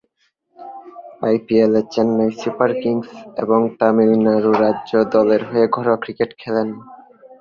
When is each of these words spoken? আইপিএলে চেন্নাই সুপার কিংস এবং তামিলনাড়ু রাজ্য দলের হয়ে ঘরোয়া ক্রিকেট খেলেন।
আইপিএলে 1.21 1.81
চেন্নাই 1.93 2.29
সুপার 2.41 2.71
কিংস 2.81 3.09
এবং 3.43 3.59
তামিলনাড়ু 3.79 4.51
রাজ্য 4.63 4.91
দলের 5.13 5.41
হয়ে 5.49 5.65
ঘরোয়া 5.75 6.01
ক্রিকেট 6.03 6.31
খেলেন। 6.41 6.67